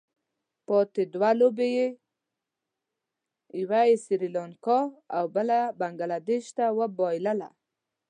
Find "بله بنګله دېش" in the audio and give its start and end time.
5.35-6.45